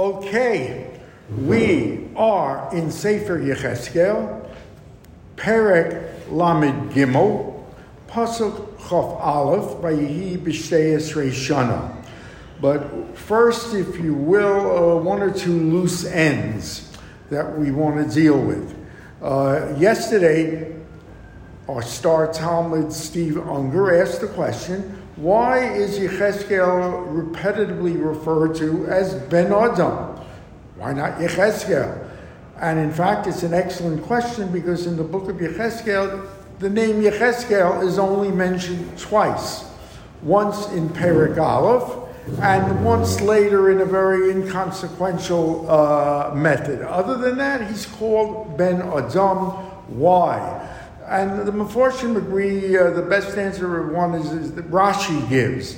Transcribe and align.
Okay, 0.00 0.98
we 1.36 2.08
are 2.16 2.74
in 2.74 2.90
Sefer 2.90 3.38
Yechezkel, 3.38 4.48
Perek 5.36 6.30
Lamed 6.30 6.90
Gimel, 6.92 7.62
Pasuk 8.08 8.78
Chof 8.78 9.20
Aleph, 9.20 9.76
Vayihi 9.82 10.38
B'Shteyes 10.38 11.12
Shana. 11.12 11.94
But 12.62 13.14
first, 13.14 13.74
if 13.74 14.00
you 14.00 14.14
will, 14.14 14.96
uh, 14.98 15.02
one 15.02 15.20
or 15.20 15.30
two 15.30 15.52
loose 15.52 16.06
ends 16.06 16.90
that 17.28 17.58
we 17.58 17.70
want 17.70 18.02
to 18.02 18.14
deal 18.14 18.40
with. 18.40 18.74
Uh, 19.20 19.74
yesterday, 19.76 20.74
our 21.68 21.82
star 21.82 22.32
Talmud 22.32 22.90
Steve 22.90 23.36
Unger 23.36 24.00
asked 24.00 24.22
the 24.22 24.28
question 24.28 24.99
why 25.16 25.58
is 25.72 25.98
Yechezkel 25.98 27.32
repetitively 27.32 28.02
referred 28.02 28.54
to 28.56 28.86
as 28.86 29.14
Ben 29.28 29.52
Adam? 29.52 30.16
Why 30.76 30.92
not 30.92 31.18
Yechezkel? 31.18 32.08
And 32.60 32.78
in 32.78 32.92
fact, 32.92 33.26
it's 33.26 33.42
an 33.42 33.54
excellent 33.54 34.02
question 34.04 34.50
because 34.52 34.86
in 34.86 34.96
the 34.96 35.04
book 35.04 35.28
of 35.28 35.36
Yechezkel, 35.36 36.28
the 36.58 36.70
name 36.70 37.02
Yechezkel 37.02 37.82
is 37.82 37.98
only 37.98 38.30
mentioned 38.30 38.98
twice. 38.98 39.64
Once 40.22 40.68
in 40.72 40.88
Perik 40.90 41.38
Aleph, 41.38 42.00
and 42.42 42.84
once 42.84 43.20
later 43.20 43.70
in 43.70 43.80
a 43.80 43.84
very 43.84 44.30
inconsequential 44.30 45.68
uh, 45.70 46.32
method. 46.34 46.82
Other 46.82 47.16
than 47.16 47.38
that, 47.38 47.68
he's 47.68 47.86
called 47.86 48.56
Ben 48.56 48.82
Adam. 48.82 49.38
Why? 49.88 50.79
And 51.10 51.44
the 51.44 51.50
Meforshim 51.50 52.16
agree 52.16 52.78
uh, 52.78 52.90
the 52.90 53.02
best 53.02 53.36
answer 53.36 53.90
one 53.90 54.14
is, 54.14 54.30
is 54.32 54.54
that 54.54 54.70
Rashi 54.70 55.28
gives. 55.28 55.76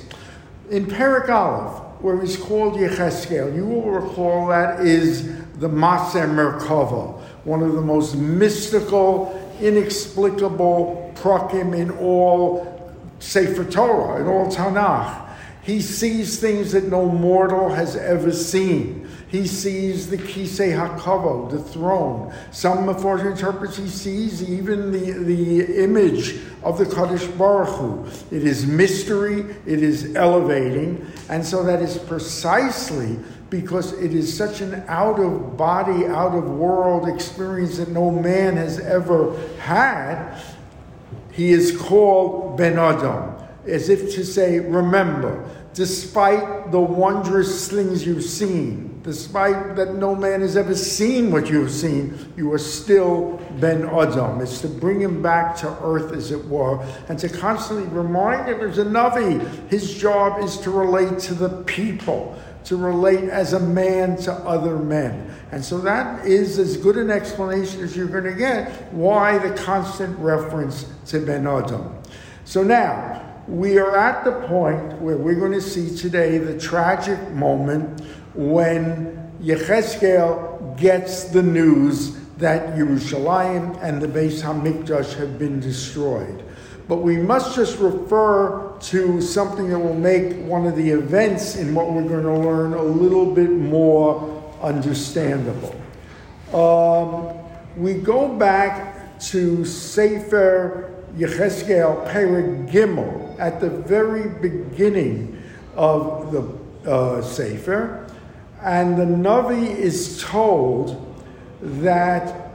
In 0.69 0.85
Perik 0.85 1.27
Aleph, 1.27 1.81
where 2.03 2.21
he's 2.21 2.37
called 2.37 2.75
Yechezkel, 2.75 3.55
you 3.55 3.65
will 3.65 3.89
recall 3.89 4.45
that 4.49 4.81
is 4.81 5.25
the 5.53 5.67
Maser 5.67 6.29
Merkava, 6.29 7.19
one 7.45 7.63
of 7.63 7.73
the 7.73 7.81
most 7.81 8.15
mystical, 8.15 9.33
inexplicable 9.59 11.11
prakim 11.15 11.75
in 11.75 11.89
all 11.97 12.95
Sefer 13.17 13.65
Torah, 13.65 14.21
in 14.21 14.27
all 14.27 14.51
Tanakh. 14.51 15.35
He 15.63 15.81
sees 15.81 16.39
things 16.39 16.73
that 16.73 16.83
no 16.89 17.07
mortal 17.07 17.69
has 17.69 17.95
ever 17.95 18.31
seen. 18.31 19.09
He 19.33 19.47
sees 19.47 20.11
the 20.11 20.17
Kisei 20.17 20.77
Hakavo, 20.77 21.49
the 21.49 21.57
throne. 21.57 22.31
Some 22.51 22.85
Meforshim 22.85 23.31
interprets 23.31 23.77
he 23.77 23.87
sees 23.87 24.47
even 24.47 24.91
the, 24.91 25.11
the 25.11 25.83
image 25.83 26.39
of 26.61 26.77
the 26.77 26.85
Kadosh 26.85 27.35
Baruch 27.35 27.69
Hu. 27.69 28.05
It 28.29 28.43
is 28.43 28.67
mystery, 28.67 29.39
it 29.65 29.81
is 29.81 30.15
elevating, 30.15 31.11
and 31.29 31.43
so 31.43 31.63
that 31.63 31.81
is 31.81 31.97
precisely 31.97 33.17
because 33.49 33.93
it 33.93 34.13
is 34.13 34.37
such 34.37 34.61
an 34.61 34.83
out 34.87 35.19
of 35.19 35.57
body, 35.57 36.05
out 36.05 36.35
of 36.35 36.43
world 36.51 37.09
experience 37.09 37.77
that 37.77 37.89
no 37.89 38.11
man 38.11 38.55
has 38.55 38.79
ever 38.81 39.35
had. 39.57 40.39
He 41.31 41.49
is 41.49 41.75
called 41.75 42.55
Ben 42.55 42.77
Adam, 42.77 43.33
as 43.67 43.89
if 43.89 44.13
to 44.15 44.25
say, 44.25 44.59
remember, 44.59 45.49
despite 45.73 46.71
the 46.71 46.79
wondrous 46.79 47.69
things 47.69 48.05
you've 48.05 48.23
seen, 48.23 49.01
despite 49.03 49.75
that 49.75 49.95
no 49.95 50.15
man 50.15 50.41
has 50.41 50.55
ever 50.55 50.75
seen 50.75 51.31
what 51.31 51.49
you 51.49 51.61
have 51.61 51.71
seen, 51.71 52.33
you 52.37 52.51
are 52.53 52.59
still 52.59 53.41
Ben 53.59 53.83
Adam. 53.89 54.39
It's 54.41 54.61
to 54.61 54.67
bring 54.67 55.01
him 55.01 55.21
back 55.21 55.55
to 55.57 55.67
earth, 55.81 56.13
as 56.13 56.31
it 56.31 56.45
were, 56.45 56.81
and 57.09 57.17
to 57.19 57.29
constantly 57.29 57.87
remind 57.87 58.47
him 58.47 58.61
as 58.61 58.77
a 58.77 58.85
Navi, 58.85 59.69
his 59.69 59.93
job 59.93 60.43
is 60.43 60.57
to 60.59 60.71
relate 60.71 61.19
to 61.19 61.33
the 61.33 61.49
people, 61.63 62.37
to 62.65 62.77
relate 62.77 63.25
as 63.25 63.53
a 63.53 63.59
man 63.59 64.15
to 64.17 64.31
other 64.31 64.77
men. 64.77 65.29
And 65.51 65.63
so 65.63 65.79
that 65.79 66.25
is 66.25 66.59
as 66.59 66.77
good 66.77 66.97
an 66.97 67.11
explanation 67.11 67.81
as 67.81 67.95
you're 67.95 68.07
going 68.07 68.23
to 68.23 68.33
get 68.33 68.93
why 68.93 69.37
the 69.37 69.53
constant 69.55 70.17
reference 70.19 70.85
to 71.07 71.19
Ben 71.19 71.45
Adam. 71.45 71.93
So 72.45 72.63
now, 72.63 73.22
we 73.47 73.77
are 73.77 73.97
at 73.97 74.23
the 74.23 74.31
point 74.47 75.01
where 75.01 75.17
we're 75.17 75.35
going 75.35 75.51
to 75.51 75.61
see 75.61 75.95
today 75.95 76.37
the 76.37 76.57
tragic 76.57 77.31
moment 77.31 78.01
when 78.35 79.31
Yechezkel 79.41 80.77
gets 80.79 81.25
the 81.25 81.43
news 81.43 82.15
that 82.37 82.75
Yerushalayim 82.77 83.81
and 83.83 84.01
the 84.01 84.07
Beis 84.07 84.41
Hamikdash 84.41 85.13
have 85.15 85.37
been 85.37 85.59
destroyed. 85.59 86.43
But 86.87 86.97
we 86.97 87.17
must 87.17 87.55
just 87.55 87.79
refer 87.79 88.77
to 88.79 89.21
something 89.21 89.69
that 89.69 89.79
will 89.79 89.93
make 89.93 90.37
one 90.45 90.65
of 90.65 90.75
the 90.75 90.89
events 90.89 91.55
in 91.55 91.75
what 91.75 91.91
we're 91.91 92.07
going 92.07 92.23
to 92.23 92.37
learn 92.37 92.73
a 92.73 92.83
little 92.83 93.33
bit 93.33 93.49
more 93.49 94.43
understandable. 94.61 95.75
Um, 96.53 97.37
we 97.75 97.95
go 97.95 98.27
back 98.27 99.19
to 99.19 99.65
Sefer 99.65 101.02
Yechezkel 101.17 102.07
Perik 102.11 102.69
Gimel 102.71 103.39
at 103.39 103.59
the 103.59 103.69
very 103.69 104.29
beginning 104.29 105.41
of 105.75 106.31
the 106.31 106.89
uh, 106.89 107.21
Sefer. 107.21 108.07
And 108.61 108.97
the 108.97 109.05
Navi 109.05 109.75
is 109.75 110.21
told 110.21 111.15
that 111.61 112.51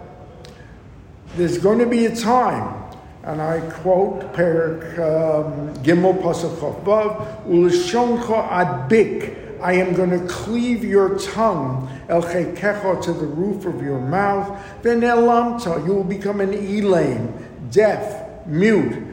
there's 1.37 1.59
going 1.59 1.79
to 1.79 1.87
be 1.87 2.07
a 2.07 2.17
time, 2.17 2.83
and 3.23 3.41
I 3.41 3.61
quote 3.71 4.33
Perik 4.33 4.99
um, 4.99 5.75
Gimel 5.85 6.21
Pasuk 6.21 6.83
Vav, 6.83 7.47
Ulishoncha 7.47 8.49
Adbik, 8.49 9.61
I 9.61 9.73
am 9.73 9.93
going 9.95 10.11
to 10.11 10.25
cleave 10.29 10.85
your 10.85 11.19
tongue, 11.19 11.89
El 12.09 12.23
Chekecha, 12.23 13.03
to 13.03 13.13
the 13.13 13.27
roof 13.27 13.67
of 13.67 13.83
your 13.83 14.01
mouth. 14.01 14.57
Then 14.83 15.01
Elamta, 15.01 15.85
you 15.85 15.95
will 15.95 16.05
become 16.05 16.41
an 16.41 16.53
Elaim, 16.53 17.33
deaf, 17.73 18.28
mute 18.49 19.09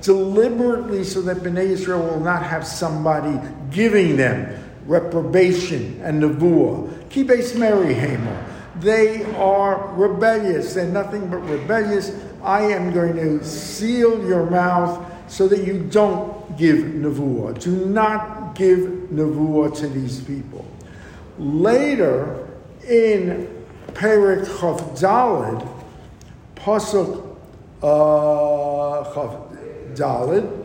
deliberately 0.00 1.04
so 1.04 1.20
that 1.22 1.36
Bnei 1.36 1.66
Israel 1.66 2.02
will 2.02 2.20
not 2.20 2.42
have 2.42 2.66
somebody 2.66 3.38
giving 3.70 4.16
them 4.16 4.58
reprobation 4.86 6.00
and 6.02 6.22
nevuah. 6.22 6.88
Kibes 7.08 7.56
Mary 7.56 7.94
Hamer. 7.94 8.46
They 8.76 9.24
are 9.34 9.92
rebellious. 9.94 10.74
They're 10.74 10.86
nothing 10.86 11.28
but 11.28 11.38
rebellious. 11.38 12.10
I 12.42 12.62
am 12.62 12.92
going 12.92 13.14
to 13.16 13.44
seal 13.44 14.26
your 14.26 14.50
mouth 14.50 15.06
so 15.30 15.46
that 15.48 15.64
you 15.64 15.84
don't 15.84 16.56
give 16.56 16.78
nevuah. 16.78 17.60
Do 17.62 17.86
not 17.86 18.54
give 18.54 18.80
nevuah 19.12 19.76
to 19.78 19.88
these 19.88 20.20
people. 20.22 20.66
Later 21.38 22.48
in 22.88 23.48
Perik 23.88 24.46
Chav 24.46 24.98
Dalid, 24.98 25.71
Pasuk 26.62 27.36
uh, 27.82 29.02
Dalid, 29.94 30.64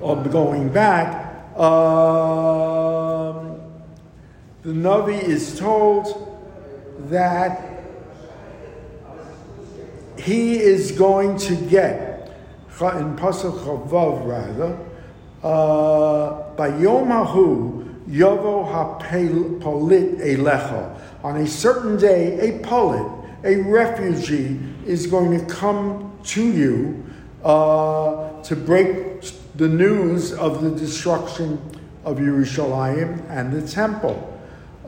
or 0.00 0.16
going 0.24 0.70
back, 0.70 1.56
um, 1.56 3.60
the 4.62 4.72
Navi 4.72 5.22
is 5.22 5.56
told 5.56 6.36
that 7.10 7.84
he 10.18 10.58
is 10.58 10.90
going 10.92 11.36
to 11.36 11.54
get, 11.54 12.32
in 12.80 13.16
Pasuk 13.16 13.56
Chavav 13.60 14.26
rather, 14.26 14.76
uh, 15.44 16.50
by 16.56 16.76
Yom 16.78 17.06
Hahu, 17.06 17.84
Yovo 18.08 19.00
HaPolit 19.00 20.20
Elecha. 20.20 20.98
On 21.22 21.36
a 21.36 21.46
certain 21.46 21.96
day, 21.96 22.40
a 22.40 22.58
polit, 22.64 23.23
a 23.44 23.56
refugee 23.56 24.58
is 24.86 25.06
going 25.06 25.38
to 25.38 25.54
come 25.54 26.18
to 26.24 26.42
you 26.42 27.04
uh, 27.44 28.42
to 28.42 28.56
break 28.56 29.22
the 29.56 29.68
news 29.68 30.32
of 30.32 30.62
the 30.62 30.70
destruction 30.70 31.60
of 32.04 32.18
Yerushalayim 32.18 33.28
and 33.30 33.52
the 33.52 33.66
temple. 33.66 34.30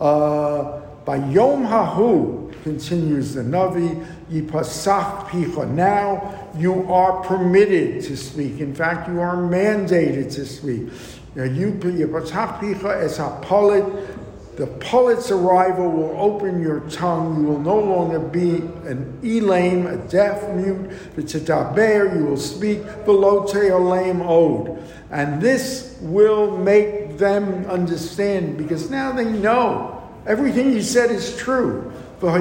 Uh, 0.01 0.81
by 1.05 1.17
Yom 1.17 1.65
Hahu, 1.65 2.53
continues 2.63 3.35
the 3.35 3.43
Navi, 3.43 4.05
Yipasach 4.29 5.29
Picha. 5.29 5.71
Now 5.71 6.51
you 6.57 6.91
are 6.93 7.23
permitted 7.23 8.03
to 8.05 8.17
speak. 8.17 8.59
In 8.59 8.75
fact, 8.75 9.09
you 9.09 9.21
are 9.21 9.37
mandated 9.37 10.35
to 10.35 10.45
speak. 10.45 10.89
Now 11.37 11.45
you 11.45 11.73
Yipasach 11.73 12.59
Picha 12.59 13.03
es 13.03 13.19
hapolit 13.19 14.26
the 14.57 14.67
polit's 14.67 15.31
arrival 15.31 15.91
will 15.91 16.19
open 16.19 16.63
your 16.63 16.81
tongue. 16.89 17.43
You 17.43 17.47
will 17.49 17.61
no 17.61 17.79
longer 17.79 18.19
be 18.19 18.57
an 18.89 19.19
elaim, 19.23 19.87
a 19.87 19.99
deaf 20.09 20.49
mute. 20.55 20.91
The 21.15 21.23
tetaber, 21.23 22.19
you 22.19 22.25
will 22.25 22.39
speak 22.39 22.83
the 22.83 23.05
below 23.05 23.43
teolam 23.45 24.27
ode. 24.27 24.83
And 25.11 25.43
this 25.43 25.99
will 26.01 26.57
make 26.57 27.19
them 27.19 27.67
understand 27.67 28.57
because 28.57 28.89
now 28.91 29.13
they 29.13 29.27
know 29.31 30.03
everything 30.27 30.73
you 30.73 30.81
said 30.83 31.11
is 31.11 31.37
true. 31.37 31.93
For 32.19 32.39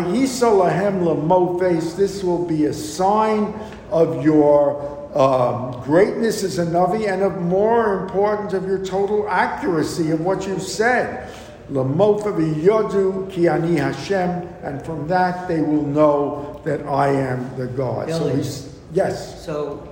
This 1.95 2.23
will 2.23 2.45
be 2.45 2.65
a 2.65 2.73
sign 2.73 3.53
of 3.91 4.23
your 4.23 4.95
um, 5.17 5.81
greatness 5.83 6.43
as 6.43 6.59
a 6.59 6.65
Navi 6.65 7.11
and 7.11 7.21
of 7.21 7.41
more 7.41 8.03
importance 8.03 8.53
of 8.53 8.65
your 8.65 8.83
total 8.85 9.27
accuracy 9.29 10.11
of 10.11 10.21
what 10.21 10.47
you've 10.47 10.61
said. 10.61 11.29
Yodu 11.71 13.31
ki 13.31 13.47
ani 13.47 13.77
Hashem, 13.77 14.47
and 14.63 14.83
from 14.85 15.07
that 15.07 15.47
they 15.47 15.61
will 15.61 15.85
know 15.85 16.61
that 16.63 16.85
I 16.85 17.09
am 17.09 17.55
the 17.57 17.67
God. 17.67 18.07
Billy, 18.07 18.43
so 18.43 18.69
yes. 18.93 19.43
So 19.45 19.87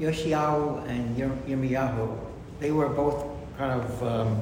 Yoshiyahu 0.00 0.88
and 0.88 1.16
Yirmiyahu, 1.16 2.18
they 2.60 2.70
were 2.70 2.88
both 2.88 3.26
kind 3.58 3.80
of 3.80 4.02
um, 4.02 4.40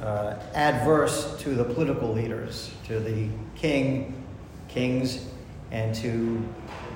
uh, 0.00 0.34
adverse 0.54 1.36
to 1.40 1.54
the 1.54 1.64
political 1.64 2.12
leaders, 2.12 2.70
to 2.86 3.00
the 3.00 3.28
king, 3.54 4.22
kings, 4.68 5.26
and 5.70 5.94
to 5.96 6.42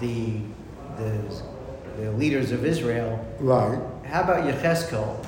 the 0.01 0.41
the, 0.97 1.43
the 1.99 2.11
leaders 2.13 2.53
of 2.53 2.65
Israel. 2.65 3.25
Right. 3.39 3.79
How 4.05 4.23
about 4.23 4.45
Yechezkel? 4.45 5.25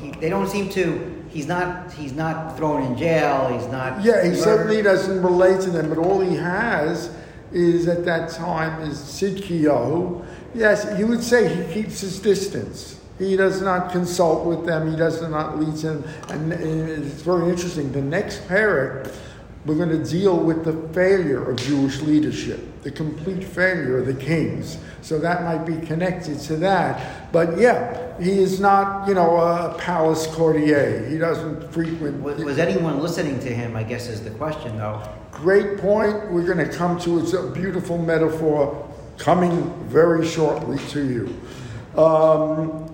He, 0.00 0.10
they 0.12 0.28
don't 0.28 0.48
seem 0.48 0.68
to. 0.70 1.13
He's 1.34 1.48
not. 1.48 1.92
He's 1.92 2.12
not 2.12 2.56
thrown 2.56 2.84
in 2.84 2.96
jail. 2.96 3.48
He's 3.48 3.66
not. 3.66 4.04
Yeah, 4.04 4.22
he 4.22 4.28
murdered. 4.28 4.36
certainly 4.38 4.82
doesn't 4.82 5.20
relate 5.20 5.60
to 5.62 5.70
them, 5.70 5.88
but 5.88 5.98
all 5.98 6.20
he 6.20 6.36
has 6.36 7.12
is 7.50 7.88
at 7.88 8.04
that 8.04 8.30
time 8.30 8.80
is 8.82 8.98
Sidkiyahu. 8.98 10.24
Yes, 10.54 10.86
you 10.96 11.08
would 11.08 11.24
say 11.24 11.52
he 11.52 11.74
keeps 11.74 12.00
his 12.00 12.20
distance. 12.20 13.00
He 13.18 13.36
does 13.36 13.60
not 13.62 13.90
consult 13.90 14.46
with 14.46 14.64
them. 14.64 14.88
He 14.90 14.96
does 14.96 15.20
not 15.22 15.58
lead 15.58 15.74
them. 15.74 16.04
And 16.28 16.52
it's 16.52 17.22
very 17.22 17.48
interesting. 17.48 17.90
The 17.90 18.02
next 18.02 18.46
parak, 18.46 19.12
we're 19.66 19.74
going 19.76 19.88
to 19.88 20.08
deal 20.08 20.36
with 20.36 20.64
the 20.64 20.88
failure 20.94 21.50
of 21.50 21.56
Jewish 21.56 22.00
leadership, 22.00 22.60
the 22.84 22.90
complete 22.90 23.42
failure 23.42 23.98
of 23.98 24.06
the 24.06 24.14
kings. 24.14 24.78
So 25.00 25.18
that 25.18 25.42
might 25.42 25.64
be 25.64 25.84
connected 25.86 26.38
to 26.40 26.56
that. 26.56 27.32
But 27.32 27.58
yeah, 27.58 28.18
he 28.20 28.38
is 28.38 28.60
not, 28.60 29.08
you 29.08 29.14
know, 29.14 29.36
a 29.38 29.74
palace 29.78 30.26
courtier. 30.28 31.06
He 31.08 31.18
doesn't 31.18 31.72
frequent. 31.72 32.22
Was, 32.22 32.44
was 32.44 32.58
anyone 32.58 33.00
listening 33.00 33.40
to 33.40 33.52
him? 33.52 33.74
I 33.74 33.82
guess 33.82 34.08
is 34.08 34.22
the 34.22 34.30
question, 34.30 34.76
though. 34.76 35.02
Great 35.32 35.78
point. 35.78 36.30
We're 36.30 36.46
going 36.46 36.58
to 36.58 36.72
come 36.72 37.00
to 37.00 37.18
it's 37.18 37.32
a 37.32 37.50
beautiful 37.50 37.98
metaphor 37.98 38.88
coming 39.18 39.72
very 39.88 40.26
shortly 40.26 40.78
to 40.90 41.04
you. 41.04 42.00
Um, 42.00 42.90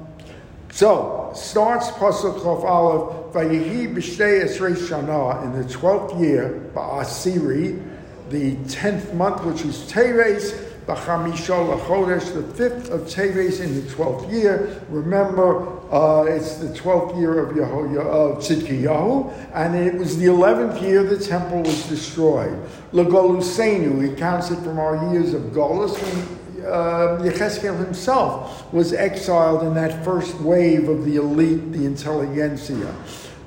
so 0.71 1.33
starts 1.35 1.91
Pasuk 1.91 2.39
of 2.39 2.65
Aleph 2.65 3.33
Vayihi 3.35 3.95
b'shtei 3.95 4.45
esrei 4.45 4.75
shana 4.75 5.45
in 5.45 5.61
the 5.61 5.69
twelfth 5.69 6.21
year 6.21 6.71
ba'asiri, 6.75 7.90
the 8.31 8.57
tenth 8.69 9.13
month, 9.15 9.45
which 9.45 9.65
is 9.65 9.79
Teves 9.91 10.55
lachodesh, 10.87 12.35
the 12.35 12.43
fifth 12.55 12.91
of 12.91 13.03
Teves 13.03 13.61
in 13.61 13.75
the 13.75 13.91
twelfth 13.93 14.31
year. 14.31 14.83
Remember, 14.89 15.79
uh, 15.93 16.25
it's 16.25 16.57
the 16.57 16.75
twelfth 16.75 17.17
year 17.17 17.39
of 17.39 17.57
Yehoyah 17.57 18.05
of 18.05 19.51
and 19.55 19.75
it 19.75 19.95
was 19.95 20.19
the 20.19 20.27
eleventh 20.27 20.83
year 20.83 21.03
the 21.03 21.19
temple 21.19 21.63
was 21.63 21.89
destroyed. 21.89 22.57
Lagolusenu, 22.93 24.09
he 24.09 24.15
counts 24.17 24.51
it 24.51 24.59
from 24.61 24.79
our 24.79 25.13
years 25.13 25.35
of 25.35 25.43
Golus 25.53 25.95
when 26.03 26.67
uh, 26.67 27.19
Yechezkel 27.23 27.79
himself 27.79 28.73
was 28.73 28.93
exiled 28.93 29.63
in 29.63 29.75
that 29.75 30.05
first 30.05 30.41
wave 30.41 30.89
of 30.89 31.05
the 31.05 31.17
elite, 31.17 31.73
the 31.73 31.85
intelligentsia. 31.87 32.95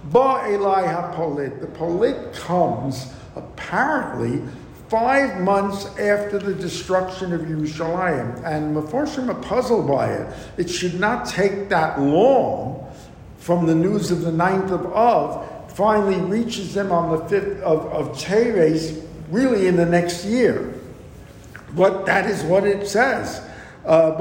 Ba 0.05 0.45
Eli 0.49 0.83
HaPolit, 0.83 1.59
the 1.59 1.67
Polit 1.67 2.33
comes 2.33 3.11
apparently 3.35 4.41
five 4.87 5.41
months 5.41 5.85
after 5.97 6.37
the 6.37 6.53
destruction 6.53 7.33
of 7.33 7.41
Yerushalayim, 7.41 8.43
and 8.45 8.75
Meforshim 8.75 9.29
are 9.29 9.41
puzzled 9.41 9.87
by 9.87 10.11
it. 10.11 10.33
It 10.57 10.69
should 10.69 10.99
not 10.99 11.25
take 11.25 11.69
that 11.69 11.99
long 11.99 12.91
from 13.37 13.65
the 13.65 13.75
news 13.75 14.09
of 14.11 14.21
the 14.21 14.31
ninth 14.31 14.71
of 14.71 14.85
Av, 14.93 15.73
finally 15.73 16.21
reaches 16.21 16.73
them 16.73 16.91
on 16.91 17.17
the 17.17 17.25
fifth 17.27 17.61
of, 17.61 17.85
of 17.87 18.15
Teves, 18.17 19.05
really 19.29 19.67
in 19.67 19.75
the 19.75 19.85
next 19.85 20.23
year. 20.23 20.73
But 21.75 22.05
that 22.05 22.29
is 22.29 22.43
what 22.43 22.65
it 22.65 22.87
says. 22.87 23.41
Uh, 23.85 24.11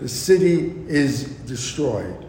the 0.00 0.08
city 0.08 0.74
is 0.88 1.24
destroyed. 1.46 2.26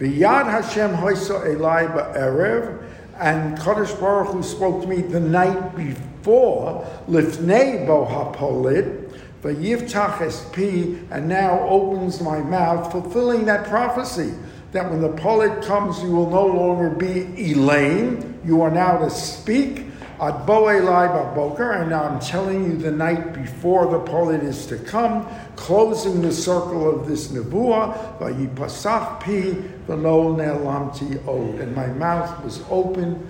V'yad 0.00 0.50
Hashem 0.50 0.94
hoisa 0.94 1.46
elai 1.46 1.86
ba'erev, 1.94 2.81
and 3.22 3.56
Kadosh 3.56 3.98
Baruch 4.00 4.32
Hu 4.32 4.42
spoke 4.42 4.82
to 4.82 4.88
me 4.88 5.00
the 5.00 5.20
night 5.20 5.76
before, 5.76 6.84
lifnei 7.08 7.86
bo 7.86 8.04
hapolit, 8.04 9.16
v'yivtach 9.42 10.18
espi, 10.18 11.06
and 11.10 11.28
now 11.28 11.60
opens 11.68 12.20
my 12.20 12.40
mouth, 12.40 12.90
fulfilling 12.90 13.44
that 13.44 13.68
prophecy 13.68 14.34
that 14.72 14.90
when 14.90 15.00
the 15.00 15.10
polit 15.10 15.62
comes, 15.62 16.02
you 16.02 16.10
will 16.10 16.30
no 16.30 16.46
longer 16.46 16.90
be 16.90 17.26
Elaim. 17.36 18.44
You 18.44 18.62
are 18.62 18.70
now 18.70 18.98
to 18.98 19.10
speak. 19.10 19.86
Ad 20.22 20.46
Boelai 20.46 21.08
Baboker, 21.08 21.72
and 21.72 21.90
now 21.90 22.04
I'm 22.04 22.20
telling 22.20 22.62
you 22.64 22.76
the 22.76 22.92
night 22.92 23.32
before 23.32 23.90
the 23.90 23.98
polit 23.98 24.44
is 24.44 24.66
to 24.66 24.78
come, 24.78 25.26
closing 25.56 26.22
the 26.22 26.30
circle 26.30 26.88
of 26.88 27.08
this 27.08 27.32
nevuah, 27.32 28.20
Vayipasach 28.20 29.18
pi 29.18 29.56
v'lo 29.88 30.36
ne'lamti 30.36 31.18
od. 31.26 31.58
And 31.58 31.74
my 31.74 31.88
mouth 31.88 32.44
was 32.44 32.62
open, 32.70 33.28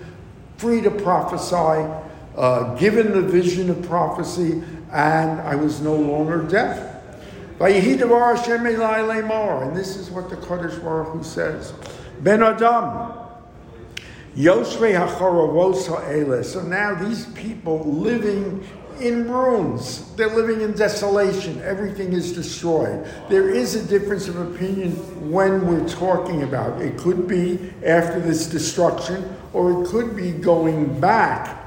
free 0.59 0.83
to 0.83 0.91
prophesy, 0.91 1.91
uh, 2.37 2.75
given 2.75 3.13
the 3.13 3.23
vision 3.23 3.71
of 3.71 3.81
prophecy, 3.89 4.63
and 4.93 5.41
I 5.41 5.55
was 5.55 5.81
no 5.81 5.97
longer 5.97 6.43
deaf. 6.43 6.91
And 7.59 7.75
this 9.77 9.97
is 9.97 10.11
what 10.11 10.29
the 10.29 10.37
Kadosh 10.37 10.83
Baruch 10.83 11.09
Hu 11.09 11.23
says. 11.23 11.73
Ben 12.21 12.43
Adam, 12.43 13.22
So 16.53 16.63
now 16.63 16.95
these 16.95 17.27
people 17.27 17.81
living 17.85 18.67
in 19.01 19.31
ruins, 19.31 20.15
they're 20.15 20.29
living 20.29 20.61
in 20.63 20.73
desolation, 20.73 21.61
everything 21.63 22.13
is 22.13 22.33
destroyed. 22.33 23.07
There 23.29 23.51
is 23.51 23.75
a 23.75 23.85
difference 23.85 24.29
of 24.29 24.39
opinion 24.39 24.93
when 25.31 25.67
we're 25.67 25.89
talking 25.89 26.45
about. 26.45 26.81
It 26.81 26.97
could 26.99 27.27
be 27.27 27.73
after 27.85 28.21
this 28.21 28.47
destruction, 28.47 29.37
or 29.53 29.83
it 29.83 29.89
could 29.89 30.17
be 30.17 30.33
going 30.33 30.99
back 31.01 31.59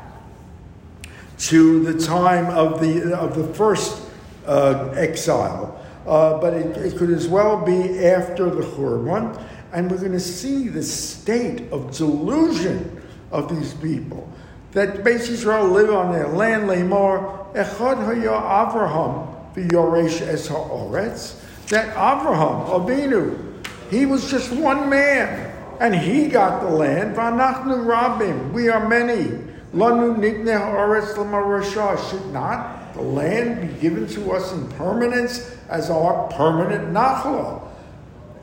to 1.37 1.83
the 1.83 1.99
time 2.05 2.45
of 2.47 2.79
the, 2.79 3.15
of 3.15 3.35
the 3.35 3.53
first 3.53 4.01
uh, 4.47 4.91
exile. 4.95 5.81
Uh, 6.07 6.39
but 6.39 6.53
it, 6.53 6.77
it, 6.77 6.97
could 6.97 7.09
as 7.09 7.27
well 7.27 7.65
be 7.65 8.05
after 8.05 8.47
the 8.49 8.61
Churban, 8.61 9.43
and 9.73 9.89
we're 9.89 9.97
going 9.97 10.11
to 10.11 10.19
see 10.19 10.67
the 10.67 10.83
state 10.83 11.71
of 11.71 11.95
delusion 11.95 13.01
of 13.31 13.49
these 13.55 13.73
people. 13.73 14.31
That 14.71 15.03
Base 15.03 15.29
Israel 15.29 15.67
live 15.67 15.89
on 15.89 16.11
their 16.11 16.27
land, 16.27 16.67
Lamar, 16.67 17.47
Echad 17.53 17.97
Avraham, 18.25 19.53
V'yoresh 19.53 20.21
Es 20.21 20.47
Ha'oretz, 20.47 21.39
that 21.69 21.95
Avraham, 21.95 22.67
Avinu, 22.67 23.65
he 23.89 24.05
was 24.05 24.29
just 24.29 24.51
one 24.51 24.89
man, 24.89 25.51
and 25.79 25.95
he 25.95 26.27
got 26.27 26.61
the 26.61 26.69
land. 26.69 27.15
V'anachnu 27.15 27.85
Rabim, 27.85 28.51
we 28.51 28.69
are 28.69 28.87
many. 28.87 29.39
Lanu 29.73 30.17
Nigne 30.17 30.51
Ha'oretz 30.51 31.17
L'marasha, 31.17 31.97
should 32.09 32.25
not 32.33 32.93
the 32.93 33.01
land 33.01 33.61
be 33.61 33.81
given 33.81 34.07
to 34.07 34.31
us 34.31 34.53
in 34.53 34.67
permanence 34.69 35.51
as 35.69 35.89
our 35.89 36.29
permanent 36.29 36.93
nachla. 36.93 37.64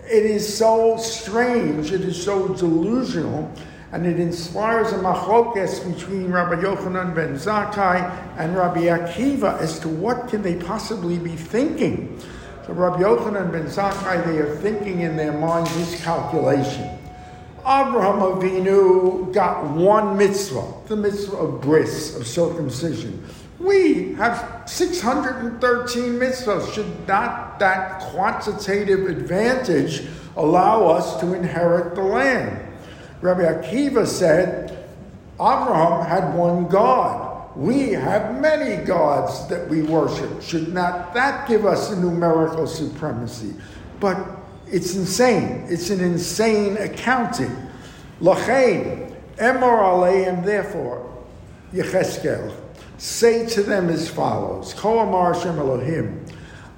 It 0.04 0.26
is 0.26 0.56
so 0.56 0.96
strange, 0.96 1.92
it 1.92 2.00
is 2.00 2.22
so 2.22 2.48
delusional, 2.48 3.50
and 3.92 4.06
it 4.06 4.18
inspires 4.18 4.92
a 4.92 4.98
machlokes 4.98 5.84
between 5.94 6.32
Rabbi 6.32 6.62
Yochanan 6.62 7.14
ben 7.14 7.34
Zakkai 7.34 8.36
and 8.36 8.56
Rabbi 8.56 8.82
Akiva 8.82 9.58
as 9.58 9.78
to 9.80 9.88
what 9.88 10.28
can 10.28 10.42
they 10.42 10.56
possibly 10.56 11.18
be 11.18 11.36
thinking. 11.36 12.18
So 12.66 12.72
Rabbi 12.72 13.02
Yochanan 13.02 13.52
ben 13.52 13.66
Zakkai, 13.66 14.24
they 14.26 14.38
are 14.38 14.56
thinking 14.56 15.02
in 15.02 15.16
their 15.16 15.32
mind 15.32 15.66
this 15.68 16.02
calculation. 16.02 16.98
Abraham 17.60 18.18
Avinu 18.18 19.32
got 19.32 19.64
one 19.70 20.18
mitzvah, 20.18 20.72
the 20.88 20.96
mitzvah 20.96 21.36
of 21.36 21.60
bris, 21.60 22.16
of 22.16 22.26
circumcision. 22.26 23.24
We 23.62 24.14
have 24.14 24.64
613 24.66 26.18
mitzvahs. 26.18 26.74
Should 26.74 27.06
not 27.06 27.60
that 27.60 28.00
quantitative 28.00 29.06
advantage 29.08 30.02
allow 30.36 30.86
us 30.88 31.20
to 31.20 31.34
inherit 31.34 31.94
the 31.94 32.02
land? 32.02 32.60
Rabbi 33.20 33.42
Akiva 33.42 34.04
said, 34.04 34.88
Abraham 35.34 36.04
had 36.04 36.34
one 36.34 36.66
God. 36.66 37.56
We 37.56 37.90
have 37.90 38.40
many 38.40 38.84
gods 38.84 39.46
that 39.48 39.68
we 39.68 39.82
worship. 39.82 40.42
Should 40.42 40.74
not 40.74 41.14
that 41.14 41.46
give 41.46 41.64
us 41.64 41.92
a 41.92 42.00
numerical 42.00 42.66
supremacy? 42.66 43.54
But 44.00 44.18
it's 44.66 44.96
insane. 44.96 45.66
It's 45.68 45.90
an 45.90 46.00
insane 46.00 46.78
accounting. 46.78 47.54
Lachain, 48.20 49.14
Emor 49.36 49.82
Aleim, 49.82 50.44
therefore, 50.44 51.08
Yechezkel, 51.72 52.52
say 53.02 53.44
to 53.44 53.64
them 53.64 53.88
as 53.88 54.08
follows: 54.08 54.74
Ko 54.74 55.00
amar 55.00 55.34
Hashem 55.34 55.58
Elohim, 55.58 56.24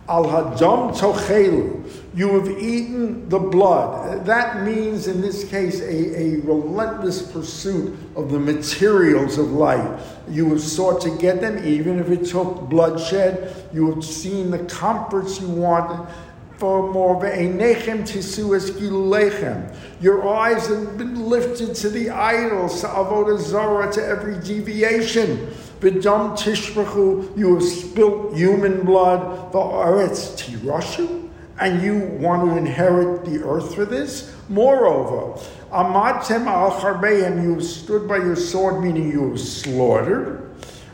al 0.08 0.24
hadam 0.24 0.96
tochelu. 0.96 1.82
You 2.14 2.40
have 2.40 2.62
eaten 2.62 3.28
the 3.28 3.38
blood. 3.38 4.24
That 4.24 4.62
means, 4.62 5.06
in 5.06 5.20
this 5.20 5.44
case, 5.44 5.80
a, 5.80 6.18
a 6.18 6.40
relentless 6.40 7.20
pursuit 7.30 7.98
of 8.16 8.30
the 8.30 8.38
materials 8.38 9.36
of 9.36 9.50
life. 9.52 10.16
You 10.28 10.48
have 10.50 10.62
sought 10.62 11.02
to 11.02 11.10
get 11.18 11.42
them, 11.42 11.66
even 11.66 11.98
if 11.98 12.08
it 12.08 12.24
took 12.24 12.70
bloodshed. 12.70 13.68
You 13.74 13.92
have 13.92 14.04
seen 14.04 14.50
the 14.50 14.60
comforts 14.60 15.40
you 15.40 15.48
wanted 15.48 16.08
for 16.56 16.90
more 16.92 17.20
ve'enechem 17.20 18.02
tisuas 18.02 18.70
gilulechem. 18.70 19.76
Your 20.00 20.26
eyes 20.26 20.68
have 20.68 20.96
been 20.96 21.26
lifted 21.28 21.74
to 21.74 21.90
the 21.90 22.10
idols, 22.10 22.80
to 22.80 22.86
avodah 22.86 23.40
zarah, 23.40 23.92
to 23.92 24.06
every 24.06 24.38
deviation. 24.38 25.52
V'dam 25.80 26.36
tishbachu, 26.36 27.36
you 27.36 27.54
have 27.54 27.62
spilt 27.62 28.34
human 28.34 28.84
blood. 28.84 29.52
Va'aretz 29.52 30.36
tirashu, 30.36 31.28
and 31.60 31.82
you 31.82 31.98
want 32.18 32.48
to 32.48 32.56
inherit 32.56 33.24
the 33.24 33.42
earth 33.44 33.74
for 33.74 33.84
this. 33.84 34.34
Moreover, 34.48 35.40
amatem 35.70 36.46
al 36.46 36.72
charbeim, 36.80 37.42
you 37.42 37.54
have 37.54 37.64
stood 37.64 38.08
by 38.08 38.16
your 38.16 38.36
sword, 38.36 38.82
meaning 38.82 39.10
you 39.10 39.30
have 39.30 39.40
slaughtered. 39.40 40.40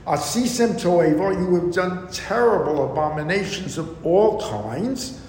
Asisem 0.07 0.81
toeva, 0.81 1.35
you 1.39 1.55
have 1.57 1.73
done 1.75 2.11
terrible 2.11 2.91
abominations 2.91 3.79
of 3.79 4.05
all 4.05 4.41
kinds 4.41 5.21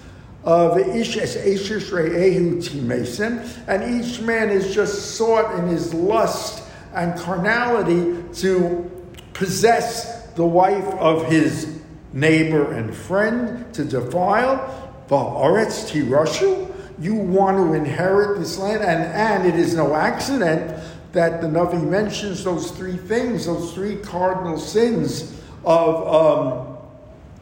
uh, 0.46 0.72
of 0.72 0.78
ish 0.80 1.18
eshish 1.18 1.92
re'ehu 1.92 2.58
timesim, 2.58 3.46
and 3.68 4.04
each 4.04 4.22
man 4.22 4.50
is 4.50 4.74
just 4.74 5.16
sought 5.16 5.60
in 5.60 5.68
his 5.68 5.94
lust 5.94 6.64
and 6.94 7.20
carnality 7.20 8.24
to 8.34 8.90
possess 9.34 10.28
the 10.34 10.46
wife 10.46 10.88
of 10.96 11.26
his 11.26 11.82
neighbor 12.14 12.74
and 12.74 12.96
friend 12.96 13.74
to 13.74 13.84
defile. 13.84 14.78
Va'aretz 15.08 15.90
tirashu, 15.90 16.74
you 17.00 17.16
want 17.16 17.58
to 17.58 17.74
inherit 17.74 18.40
this 18.40 18.58
land, 18.58 18.84
and, 18.84 19.04
and 19.04 19.48
it 19.48 19.60
is 19.60 19.76
no 19.76 19.96
accident 19.96 20.82
that 21.12 21.42
the 21.42 21.48
Navi 21.48 21.84
mentions 21.84 22.44
those 22.44 22.72
three 22.72 22.96
things, 22.96 23.46
those 23.46 23.74
three 23.74 23.98
cardinal 23.98 24.58
sins 24.58 25.38
of 25.66 25.96
um, 26.08 26.78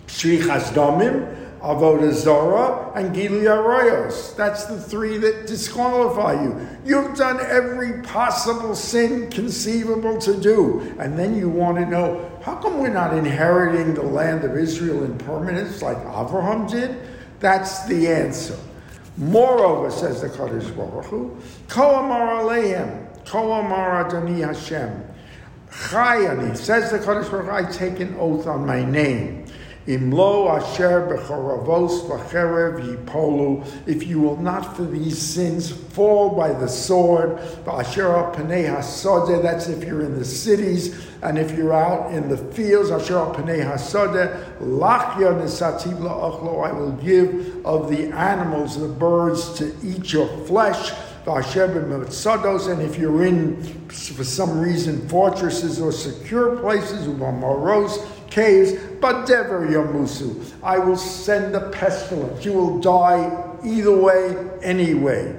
Shrichas 0.07 0.71
Damim, 0.73 1.48
Avodah 1.61 2.13
Zorah, 2.13 2.91
and 2.95 3.13
Gili 3.13 3.41
Arayos. 3.41 4.35
That's 4.35 4.65
the 4.65 4.79
three 4.79 5.17
that 5.17 5.45
disqualify 5.45 6.41
you. 6.41 6.67
You've 6.85 7.17
done 7.17 7.39
every 7.41 8.01
possible 8.03 8.75
sin 8.75 9.29
conceivable 9.29 10.17
to 10.19 10.39
do. 10.39 10.95
And 10.99 11.19
then 11.19 11.35
you 11.35 11.49
want 11.49 11.77
to 11.77 11.85
know, 11.85 12.31
how 12.41 12.55
come 12.55 12.79
we're 12.79 12.93
not 12.93 13.13
inheriting 13.13 13.93
the 13.93 14.03
land 14.03 14.45
of 14.45 14.55
Israel 14.55 15.03
in 15.03 15.17
permanence 15.17 15.81
like 15.81 15.97
Abraham 15.97 16.65
did? 16.67 16.95
That's 17.41 17.85
the 17.87 18.07
answer. 18.07 18.57
Moreover, 19.17 19.91
says 19.91 20.21
the 20.21 20.29
Kadosh 20.29 20.73
Baruch 20.77 21.05
Hu, 21.05 21.37
Ko 21.67 21.95
Amar 21.95 22.41
Aleim, 22.41 23.25
Ko 23.25 23.51
Amar 23.51 24.05
Adoni 24.05 24.45
Hashem, 24.45 25.03
Chayani, 25.69 26.55
says 26.55 26.89
the 26.89 26.99
Kadosh 26.99 27.29
Baruch 27.29 27.47
Hu, 27.47 27.51
I 27.51 27.69
take 27.69 27.99
an 27.99 28.15
oath 28.17 28.47
on 28.47 28.65
my 28.65 28.83
name. 28.83 29.45
If 29.87 30.01
you 34.07 34.19
will 34.19 34.37
not 34.37 34.75
for 34.75 34.83
these 34.83 35.17
sins 35.17 35.71
fall 35.71 36.29
by 36.35 36.53
the 36.53 36.67
sword. 36.67 37.39
That's 37.65 37.97
if 39.67 39.83
you're 39.83 40.01
in 40.01 40.19
the 40.19 40.25
cities, 40.25 41.07
and 41.23 41.37
if 41.37 41.57
you're 41.57 41.73
out 41.73 42.13
in 42.13 42.29
the 42.29 42.37
fields. 42.37 42.91
I 42.91 42.97
will 46.71 46.91
give 47.01 47.65
of 47.65 47.89
the 47.89 48.11
animals, 48.13 48.79
the 48.79 48.87
birds, 48.87 49.53
to 49.55 49.73
eat 49.83 50.13
your 50.13 50.27
flesh. 50.45 50.91
And 51.25 52.81
if 52.81 52.97
you're 52.97 53.25
in, 53.25 53.61
for 53.89 54.23
some 54.23 54.59
reason, 54.59 55.07
fortresses 55.09 55.79
or 55.79 55.91
secure 55.91 56.57
places, 56.57 57.07
moros, 57.31 57.99
caves, 58.39 58.73
but 59.01 59.25
dever 59.25 59.67
yamusu. 59.67 60.53
I 60.63 60.79
will 60.79 60.97
send 60.97 61.53
the 61.53 61.69
pestilence. 61.71 62.45
You 62.45 62.53
will 62.53 62.79
die 62.79 63.57
either 63.63 63.95
way, 63.95 64.35
anyway. 64.61 65.35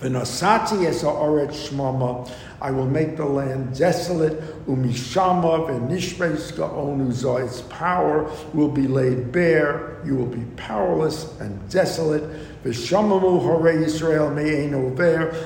V'nasati 0.00 0.84
es 0.86 1.02
ha'oret 1.02 1.50
shmama. 1.50 2.30
I 2.60 2.70
will 2.70 2.86
make 2.86 3.16
the 3.16 3.24
land 3.24 3.76
desolate. 3.76 4.40
Umishama 4.66 5.68
v'nishbeis 5.68 6.52
ga'onuza. 6.52 7.46
Its 7.46 7.60
power 7.62 8.30
will 8.54 8.68
be 8.68 8.88
laid 8.88 9.30
bare. 9.30 10.00
You 10.04 10.16
will 10.16 10.26
be 10.26 10.44
powerless 10.56 11.38
and 11.40 11.68
desolate. 11.70 12.22
V'shamamu 12.64 13.42
hare 13.42 13.82
Israel 13.82 14.30
me'eno 14.30 14.88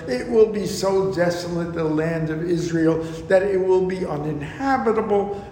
It 0.08 0.28
will 0.30 0.52
be 0.52 0.66
so 0.66 1.12
desolate, 1.12 1.74
the 1.74 1.84
land 1.84 2.30
of 2.30 2.42
Israel, 2.42 3.02
that 3.28 3.42
it 3.42 3.58
will 3.58 3.86
be 3.86 4.06
uninhabitable 4.06 5.42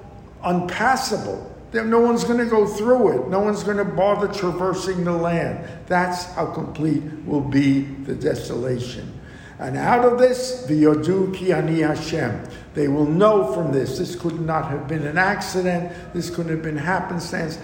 unpassable. 0.44 1.50
No 1.72 2.00
one's 2.00 2.22
going 2.22 2.38
to 2.38 2.46
go 2.46 2.66
through 2.66 3.24
it. 3.24 3.28
No 3.28 3.40
one's 3.40 3.64
going 3.64 3.78
to 3.78 3.84
bother 3.84 4.28
traversing 4.28 5.02
the 5.02 5.12
land. 5.12 5.68
That's 5.86 6.24
how 6.34 6.46
complete 6.46 7.02
will 7.24 7.40
be 7.40 7.80
the 7.80 8.14
desolation. 8.14 9.12
And 9.58 9.76
out 9.76 10.04
of 10.04 10.18
this, 10.18 10.64
the 10.66 10.74
Yodu 10.74 11.34
Ki 11.34 11.52
Ani 11.52 11.80
Hashem. 11.80 12.48
They 12.74 12.88
will 12.88 13.06
know 13.06 13.52
from 13.52 13.72
this. 13.72 13.98
This 13.98 14.14
could 14.16 14.40
not 14.40 14.70
have 14.70 14.86
been 14.86 15.04
an 15.04 15.18
accident. 15.18 15.92
This 16.12 16.30
couldn't 16.30 16.52
have 16.52 16.62
been 16.62 16.76
happenstance. 16.76 17.58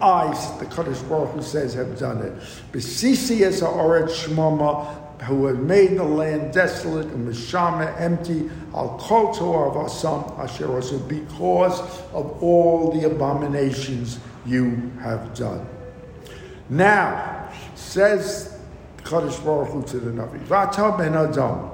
I, 0.00 0.26
the 0.58 0.66
Kadosh 0.66 1.08
Baruch 1.08 1.30
Hu 1.30 1.42
says, 1.42 1.74
have 1.74 1.98
done 1.98 2.18
it. 2.18 2.32
Who 5.24 5.46
have 5.46 5.58
made 5.58 5.96
the 5.96 6.04
land 6.04 6.52
desolate 6.52 7.06
and 7.06 7.28
mishama 7.28 7.98
empty, 8.00 8.50
al 8.74 8.98
kol 8.98 9.30
of 9.30 9.90
asam 9.90 10.38
asher 10.38 10.72
also 10.72 10.98
because 11.00 11.80
of 12.12 12.42
all 12.42 12.90
the 12.92 13.06
abominations 13.06 14.18
you 14.46 14.90
have 15.00 15.34
done. 15.34 15.66
Now, 16.68 17.50
says 17.74 18.58
Kadosh 18.98 19.44
Baruch 19.44 19.68
Hu 19.68 19.82
to 19.84 20.00
the 20.00 20.10
Navi, 20.10 20.38
Vata 20.46 20.96
ben 20.96 21.14
Adam, 21.14 21.70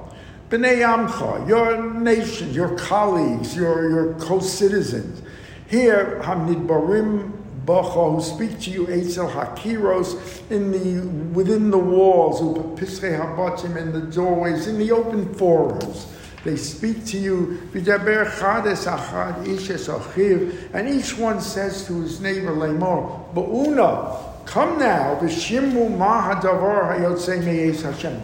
B'nai 0.49 1.07
Amcha, 1.07 1.47
your 1.47 1.93
nation, 1.93 2.53
your 2.53 2.77
colleagues, 2.77 3.55
your, 3.55 3.89
your 3.89 4.13
co-citizens, 4.15 5.21
here, 5.67 6.19
Hamnidbarim 6.23 7.38
Bacha, 7.65 8.11
who 8.11 8.21
speak 8.21 8.59
to 8.61 8.69
you, 8.69 8.87
Eitzel 8.87 9.31
Hakiros, 9.31 10.49
in 10.51 10.71
the, 10.71 11.07
within 11.33 11.71
the 11.71 11.77
walls, 11.77 12.39
Pisre 12.79 13.11
Habatim, 13.11 13.75
in 13.77 13.91
the 13.91 14.01
doorways, 14.01 14.67
in 14.67 14.77
the 14.77 14.91
open 14.91 15.33
forums. 15.35 16.07
They 16.45 16.55
speak 16.55 17.05
to 17.07 17.17
you, 17.19 17.59
and 20.73 20.89
each 20.89 21.17
one 21.17 21.41
says 21.41 21.85
to 21.87 22.01
his 22.01 22.21
neighbor, 22.21 22.51
Lemor, 22.51 23.33
Ba'una, 23.33 24.45
come 24.45 24.79
now, 24.79 25.19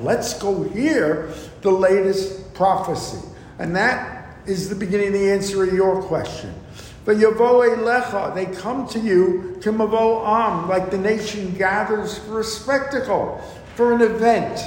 Let's 0.02 0.34
go 0.40 0.64
hear 0.64 1.30
the 1.62 1.72
latest 1.72 2.54
prophecy. 2.54 3.28
And 3.60 3.76
that 3.76 4.38
is 4.46 4.70
the 4.70 4.76
beginning 4.76 5.08
of 5.08 5.14
the 5.14 5.32
answer 5.32 5.66
to 5.66 5.76
your 5.76 6.02
question. 6.04 6.54
But 7.06 7.18
Yavo 7.18 7.78
Lecha, 7.78 8.34
they 8.34 8.48
come 8.48 8.88
to 8.90 9.00
you, 9.00 9.58
to 9.62 9.72
Mavo 9.72 10.26
Am, 10.26 10.68
like 10.68 10.90
the 10.90 10.98
nation 10.98 11.54
gathers 11.54 12.18
for 12.18 12.40
a 12.40 12.44
spectacle, 12.44 13.40
for 13.76 13.94
an 13.94 14.02
event. 14.02 14.60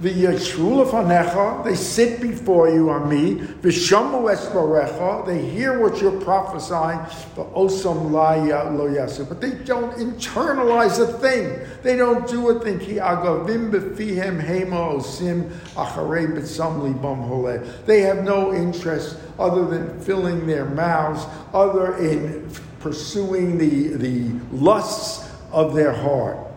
The 0.00 0.10
Fanecha, 0.10 1.62
they 1.62 1.74
sit 1.74 2.22
before 2.22 2.70
you 2.70 2.88
on 2.88 3.10
me. 3.10 3.34
Vishamu 3.34 4.34
Esbarecha, 4.34 5.26
they 5.26 5.44
hear 5.44 5.78
what 5.78 6.00
you're 6.00 6.18
prophesying. 6.22 7.00
But 7.36 7.52
Osam 7.54 8.10
Laya 8.10 8.70
Lo 8.70 8.88
but 9.26 9.42
they 9.42 9.50
don't 9.64 9.92
internalize 9.98 11.00
a 11.00 11.06
thing. 11.18 11.66
They 11.82 11.96
don't 11.96 12.26
do 12.26 12.48
a 12.48 12.60
thing. 12.60 12.78
Ki 12.78 12.94
Agavim 12.94 13.70
Befihem 13.70 14.42
Hema 14.42 14.96
Osim 14.98 15.50
Acharei 15.74 16.28
Bitsam 16.28 16.80
Libam 16.80 17.26
Hole. 17.26 17.58
They 17.84 18.00
have 18.00 18.24
no 18.24 18.54
interest 18.54 19.18
other 19.38 19.66
than 19.66 20.00
filling 20.00 20.46
their 20.46 20.64
mouths, 20.64 21.26
other 21.52 21.98
in 21.98 22.50
pursuing 22.80 23.58
the, 23.58 23.88
the 23.88 24.30
lusts 24.50 25.30
of 25.52 25.74
their 25.74 25.92
heart. 25.92 26.49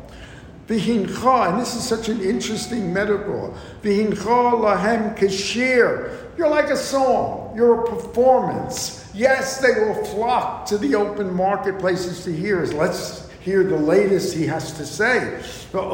V'hincha, 0.74 1.52
and 1.52 1.62
this 1.62 1.76
is 1.76 1.84
such 1.84 2.10
an 2.10 2.22
interesting 2.22 2.92
metaphor. 2.92 3.56
V'hincha 3.84 4.16
lahem 4.16 5.16
kashir. 5.16 6.10
You're 6.38 6.50
like 6.50 6.70
a 6.70 6.78
song. 6.78 7.54
You're 7.56 7.86
a 7.86 7.88
performance. 7.88 9.08
Yes, 9.14 9.60
they 9.60 9.74
will 9.80 10.04
flock 10.06 10.66
to 10.68 10.80
the 10.80 10.96
open 10.96 11.32
marketplaces 11.34 12.24
to 12.24 12.34
hear 12.34 12.64
us. 12.64 12.74
Let's 12.74 13.30
hear 13.42 13.64
the 13.64 13.78
latest 13.78 14.36
he 14.36 14.48
has 14.48 14.72
to 14.74 14.86
say. 14.86 15.40
But 15.72 15.90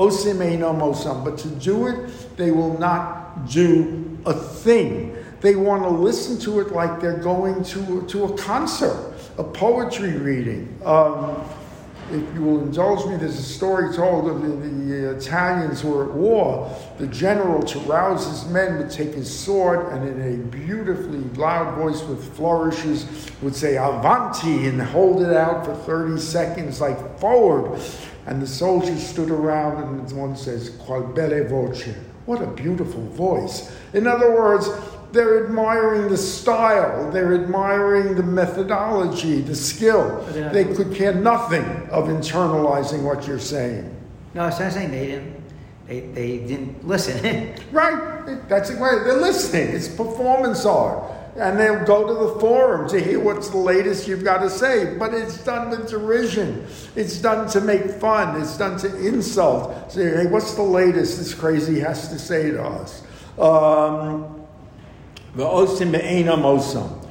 to 1.37 1.49
do 1.59 1.87
it, 1.87 2.37
they 2.37 2.51
will 2.51 2.79
not 2.79 3.49
do 3.49 4.17
a 4.25 4.33
thing. 4.33 5.17
They 5.41 5.55
want 5.55 5.83
to 5.83 5.89
listen 5.89 6.39
to 6.41 6.61
it 6.61 6.71
like 6.71 7.01
they're 7.01 7.17
going 7.17 7.63
to, 7.65 8.05
to 8.07 8.25
a 8.25 8.37
concert, 8.37 9.13
a 9.37 9.43
poetry 9.43 10.13
reading. 10.13 10.79
Um, 10.85 11.43
if 12.11 12.33
you 12.33 12.41
will 12.41 12.61
indulge 12.61 13.05
me, 13.07 13.17
there's 13.17 13.37
a 13.37 13.43
story 13.43 13.93
told 13.95 14.29
of 14.29 14.41
the, 14.41 14.47
the 14.47 15.09
uh, 15.09 15.17
Italians 15.17 15.81
who 15.81 15.89
were 15.89 16.09
at 16.09 16.11
war. 16.11 16.75
The 16.97 17.07
general, 17.07 17.61
to 17.63 17.79
rouse 17.79 18.25
his 18.27 18.45
men, 18.51 18.77
would 18.77 18.89
take 18.89 19.13
his 19.13 19.33
sword 19.33 19.91
and, 19.93 20.07
in 20.07 20.33
a 20.33 20.37
beautifully 20.47 21.19
loud 21.39 21.75
voice 21.75 22.01
with 22.03 22.35
flourishes, 22.35 23.05
would 23.41 23.55
say 23.55 23.77
Avanti 23.77 24.67
and 24.67 24.81
hold 24.81 25.21
it 25.21 25.33
out 25.33 25.65
for 25.65 25.75
30 25.75 26.19
seconds, 26.19 26.81
like 26.81 27.19
forward. 27.19 27.79
And 28.25 28.41
the 28.41 28.47
soldiers 28.47 29.05
stood 29.05 29.31
around, 29.31 29.83
and 29.83 30.11
one 30.11 30.35
says, 30.35 30.77
Qual 30.79 31.03
belle 31.03 31.47
voce. 31.47 31.87
What 32.25 32.41
a 32.41 32.47
beautiful 32.47 33.01
voice. 33.07 33.75
In 33.93 34.05
other 34.05 34.31
words, 34.31 34.69
they're 35.11 35.45
admiring 35.45 36.09
the 36.09 36.17
style, 36.17 37.11
they're 37.11 37.33
admiring 37.33 38.15
the 38.15 38.23
methodology, 38.23 39.41
the 39.41 39.55
skill. 39.55 40.23
They 40.31 40.65
could 40.65 40.93
care 40.93 41.13
nothing 41.13 41.65
of 41.89 42.05
internalizing 42.05 43.03
what 43.03 43.27
you're 43.27 43.39
saying. 43.39 43.95
No, 44.33 44.47
it's 44.47 44.59
not 44.59 44.71
saying 44.73 44.91
they 44.91 45.07
didn't. 45.07 45.39
They, 45.87 45.99
they 46.01 46.37
didn't 46.37 46.87
listen. 46.87 47.55
Right? 47.71 48.47
That's 48.47 48.69
the 48.69 48.75
way 48.75 48.91
they're 49.03 49.17
listening. 49.19 49.69
It's 49.75 49.87
performance 49.87 50.65
art. 50.65 51.03
And 51.35 51.59
they'll 51.59 51.85
go 51.85 52.07
to 52.07 52.33
the 52.33 52.39
forum 52.39 52.87
to 52.89 52.99
hear 52.99 53.19
what's 53.19 53.49
the 53.49 53.57
latest 53.57 54.07
you've 54.07 54.23
got 54.23 54.39
to 54.39 54.49
say. 54.49 54.97
But 54.97 55.13
it's 55.13 55.43
done 55.43 55.69
with 55.69 55.89
derision. 55.89 56.67
It's 56.95 57.17
done 57.19 57.47
to 57.49 57.61
make 57.61 57.89
fun. 57.89 58.39
It's 58.39 58.57
done 58.57 58.77
to 58.79 59.07
insult. 59.07 59.91
Say, 59.91 60.09
hey, 60.09 60.25
what's 60.27 60.53
the 60.55 60.63
latest 60.63 61.17
this 61.17 61.33
crazy 61.33 61.79
has 61.79 62.09
to 62.09 62.19
say 62.19 62.51
to 62.51 62.63
us? 62.63 63.03
Um, 63.39 64.38
V'osim 65.35 65.91
be'enam 65.91 66.43
osam. 66.43 67.05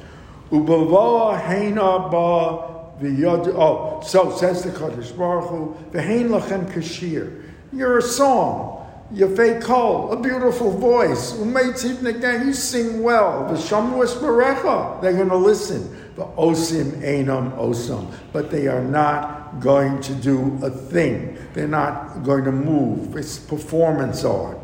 Ubavoa 0.51 1.41
heina 1.41 2.09
ba 2.11 2.99
v'yod... 3.01 3.53
Oh, 3.55 4.01
so 4.01 4.35
says 4.35 4.63
the 4.63 4.71
Kadosh 4.71 5.15
Baruch 5.17 5.49
Hu, 5.49 5.75
v'hein 5.91 6.29
lachem 6.29 6.71
kashir. 6.71 7.43
You're 7.71 7.99
a 7.99 8.01
song. 8.01 8.75
Yafei 9.13 9.61
kol, 9.61 10.11
a 10.11 10.21
beautiful 10.21 10.71
voice. 10.77 11.37
You 11.39 12.53
sing 12.53 13.01
well. 13.01 13.47
The 13.47 13.55
V'shamu 13.55 14.03
esmerecha, 14.05 15.01
they're 15.01 15.13
going 15.13 15.29
to 15.29 15.35
listen. 15.35 15.95
V'osim 16.15 17.01
enam 17.01 17.57
osam. 17.57 18.11
But 18.31 18.51
they 18.51 18.67
are 18.67 18.83
not 18.83 19.59
going 19.59 19.99
to 20.01 20.13
do 20.13 20.59
a 20.61 20.69
thing. 20.69 21.37
They're 21.53 21.67
not 21.67 22.23
going 22.23 22.43
to 22.43 22.51
move. 22.51 23.15
It's 23.17 23.39
performance 23.39 24.23
art. 24.23 24.59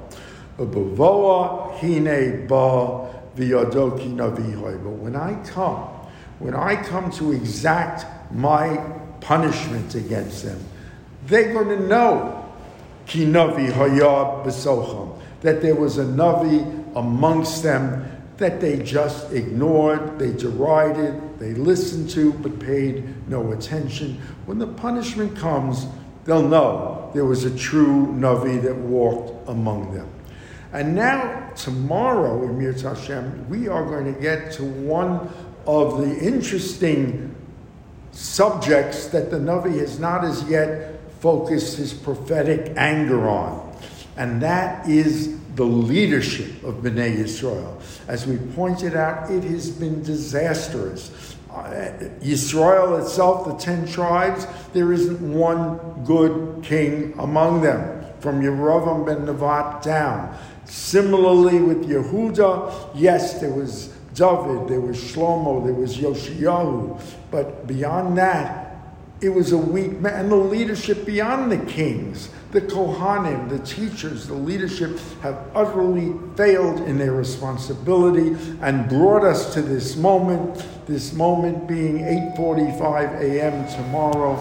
Ubavoa 0.60 1.78
hine 1.80 2.46
ba 2.48 3.05
v'yadoki 3.36 4.14
navihoy. 4.14 4.84
But 4.84 4.92
when 4.92 5.16
I 5.16 5.36
come, 5.46 5.88
when 6.40 6.56
I 6.56 6.76
come 6.76 7.12
to 7.12 7.32
exact 7.32 8.06
my 8.32 8.78
punishment 9.22 9.96
against 9.96 10.44
them, 10.44 10.60
they're 11.28 11.54
going 11.54 11.70
to 11.70 11.88
know 11.88 12.54
ki 13.08 13.26
navi 13.26 13.72
hayab 13.72 14.46
besocham 14.46 15.20
that 15.42 15.62
there 15.62 15.76
was 15.76 15.98
a 15.98 16.06
navi 16.06 16.96
amongst 16.96 17.64
them 17.64 18.12
that 18.38 18.60
they 18.60 18.80
just 18.80 19.32
ignored, 19.32 20.20
they 20.20 20.34
derided, 20.34 21.40
they 21.40 21.54
listened 21.54 22.10
to, 22.10 22.34
but 22.34 22.60
paid 22.60 23.30
no 23.30 23.52
attention. 23.54 24.20
When 24.46 24.60
the 24.60 24.68
punishment 24.68 25.38
comes, 25.38 25.88
they'll 26.26 26.48
know 26.48 27.12
there 27.14 27.26
was 27.26 27.46
a 27.46 27.56
true 27.58 28.08
navi 28.08 28.62
that 28.64 28.76
walked 28.76 29.48
among 29.48 29.94
them. 29.94 30.10
And 30.74 30.96
now, 30.96 31.35
tomorrow 31.56 32.44
in 32.44 32.58
Mir 32.58 32.74
Hashem, 32.74 33.50
we 33.50 33.68
are 33.68 33.86
going 33.86 34.14
to 34.14 34.20
get 34.20 34.52
to 34.54 34.64
one 34.64 35.30
of 35.66 36.00
the 36.00 36.18
interesting 36.20 37.36
subjects 38.12 39.08
that 39.08 39.32
the 39.32 39.38
Navi 39.38 39.80
has 39.80 40.00
not 40.00 40.24
as 40.24 40.44
yet 40.50 41.00
focused 41.20 41.78
his 41.78 41.94
prophetic 41.94 42.74
anger 42.78 43.28
on. 43.28 43.76
And 44.18 44.42
that 44.42 44.88
is 44.88 45.38
the 45.56 45.66
leadership 45.66 46.64
of 46.64 46.76
Bnei 46.76 47.18
Yisrael. 47.18 47.82
As 48.08 48.28
we 48.28 48.38
pointed 48.54 48.96
out, 48.96 49.32
it 49.32 49.44
has 49.44 49.70
been 49.70 50.04
disastrous. 50.04 51.36
Uh, 51.52 52.10
Yisrael 52.22 53.02
itself, 53.02 53.46
the 53.46 53.54
ten 53.56 53.88
tribes, 53.88 54.46
there 54.74 54.92
isn't 54.92 55.22
one 55.22 55.80
good 56.04 56.62
king 56.64 57.14
among 57.18 57.62
them, 57.62 58.06
from 58.20 58.42
Yerovam 58.42 59.06
ben 59.06 59.26
Nevat 59.26 59.82
down. 59.82 60.38
Similarly 60.66 61.60
with 61.60 61.88
Yehuda, 61.88 62.92
yes, 62.96 63.40
there 63.40 63.52
was 63.52 63.94
David, 64.14 64.68
there 64.68 64.82
was 64.82 64.98
Shlomo, 64.98 65.64
there 65.64 65.74
was 65.74 65.98
Yoshiyahu, 65.98 67.00
but 67.32 67.68
beyond 67.68 68.18
that, 68.18 68.66
it 69.22 69.30
was 69.30 69.52
a 69.52 69.58
weak 69.58 70.00
man. 70.00 70.14
And 70.14 70.32
the 70.32 70.36
leadership 70.36 71.06
beyond 71.06 71.52
the 71.52 71.58
kings, 71.72 72.30
the 72.52 72.62
Kohanim, 72.62 73.50
the 73.50 73.60
teachers, 73.60 74.28
the 74.28 74.34
leadership 74.34 74.98
have 75.22 75.38
utterly 75.54 76.14
failed 76.36 76.82
in 76.82 76.98
their 76.98 77.12
responsibility 77.12 78.36
and 78.62 78.88
brought 78.88 79.24
us 79.24 79.54
to 79.54 79.62
this 79.62 79.96
moment, 79.96 80.66
this 80.86 81.14
moment 81.14 81.68
being 81.68 82.00
8.45 82.38 83.22
a.m. 83.22 83.68
tomorrow. 83.68 84.36